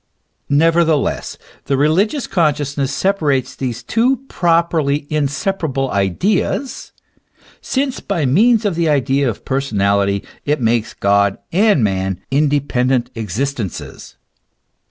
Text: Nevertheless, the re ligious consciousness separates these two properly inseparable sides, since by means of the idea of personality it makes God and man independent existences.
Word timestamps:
Nevertheless, 0.49 1.37
the 1.65 1.77
re 1.77 1.87
ligious 1.87 2.25
consciousness 2.25 2.91
separates 2.91 3.53
these 3.53 3.83
two 3.83 4.17
properly 4.29 5.05
inseparable 5.11 5.91
sides, 5.91 6.91
since 7.61 7.99
by 7.99 8.25
means 8.25 8.65
of 8.65 8.73
the 8.73 8.89
idea 8.89 9.29
of 9.29 9.45
personality 9.45 10.23
it 10.43 10.59
makes 10.59 10.95
God 10.95 11.37
and 11.51 11.83
man 11.83 12.19
independent 12.31 13.11
existences. 13.13 14.15